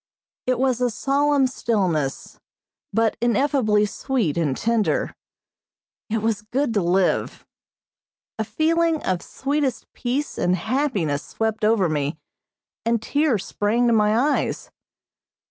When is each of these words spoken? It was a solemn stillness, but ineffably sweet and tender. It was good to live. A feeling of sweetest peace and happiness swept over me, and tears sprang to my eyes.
It 0.47 0.57
was 0.57 0.81
a 0.81 0.89
solemn 0.89 1.45
stillness, 1.45 2.39
but 2.91 3.15
ineffably 3.21 3.85
sweet 3.85 4.35
and 4.35 4.57
tender. 4.57 5.13
It 6.09 6.23
was 6.23 6.41
good 6.41 6.73
to 6.73 6.81
live. 6.81 7.45
A 8.39 8.43
feeling 8.43 9.03
of 9.03 9.21
sweetest 9.21 9.85
peace 9.93 10.39
and 10.39 10.55
happiness 10.55 11.21
swept 11.21 11.63
over 11.63 11.87
me, 11.87 12.17
and 12.83 12.99
tears 12.99 13.45
sprang 13.45 13.85
to 13.85 13.93
my 13.93 14.17
eyes. 14.17 14.71